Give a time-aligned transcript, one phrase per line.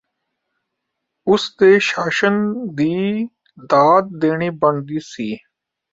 [1.27, 2.41] ਉਸ ਦੇ ਸ਼ਾਸਨ
[2.75, 3.25] ਦੀ
[3.69, 5.37] ਦਾਦ ਦੇਣੀ ਬਣਦੀ ਹੈ